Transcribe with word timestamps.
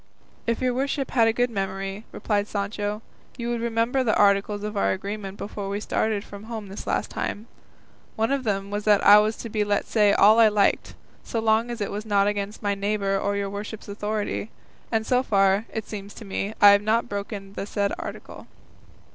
"If 0.47 0.61
your 0.63 0.73
worship 0.73 1.11
had 1.11 1.27
a 1.27 1.31
good 1.31 1.51
memory," 1.51 2.05
replied 2.11 2.47
Sancho, 2.47 3.03
"you 3.37 3.49
would 3.51 3.61
remember 3.61 4.03
the 4.03 4.15
articles 4.17 4.63
of 4.63 4.75
our 4.75 4.91
agreement 4.93 5.37
before 5.37 5.69
we 5.69 5.79
started 5.79 6.23
from 6.23 6.45
home 6.45 6.69
this 6.69 6.87
last 6.87 7.11
time; 7.11 7.45
one 8.15 8.31
of 8.31 8.43
them 8.43 8.71
was 8.71 8.83
that 8.85 9.05
I 9.05 9.19
was 9.19 9.35
to 9.37 9.47
be 9.49 9.63
let 9.63 9.85
say 9.85 10.11
all 10.13 10.39
I 10.39 10.47
liked, 10.47 10.95
so 11.23 11.39
long 11.39 11.69
as 11.69 11.81
it 11.81 11.91
was 11.91 12.03
not 12.07 12.25
against 12.25 12.63
my 12.63 12.73
neighbour 12.73 13.19
or 13.19 13.35
your 13.35 13.51
worship's 13.51 13.87
authority; 13.87 14.49
and 14.91 15.05
so 15.05 15.21
far, 15.21 15.65
it 15.71 15.85
seems 15.87 16.15
to 16.15 16.25
me, 16.25 16.55
I 16.59 16.71
have 16.71 16.81
not 16.81 17.07
broken 17.07 17.53
the 17.53 17.67
said 17.67 17.93
article." 17.99 18.47